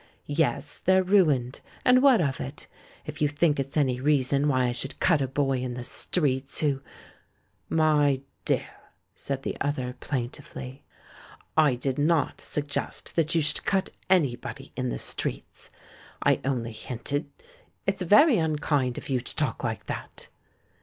[0.25, 2.65] Yes, they're ruined— and what of it?
[3.05, 6.59] If you think it's any reason why I should cut a boy in the streets
[6.61, 6.81] who"
[7.69, 8.65] "My dear,"
[9.13, 10.83] said the other, plaintively,
[11.55, 15.69] "I did not suggest that you should cut anybody in the streets.
[16.23, 17.29] I only hinted—
[17.85, 20.29] It's very unkind of you to talk like that."